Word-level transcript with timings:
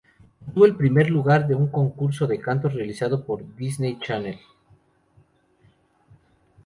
Obtuvo 0.47 0.65
el 0.65 0.75
primer 0.75 1.11
lugar 1.11 1.45
en 1.51 1.57
un 1.57 1.67
concurso 1.67 2.25
de 2.25 2.39
canto 2.39 2.69
realizado 2.69 3.23
por 3.23 3.55
Disney 3.55 3.99
Channel. 3.99 4.39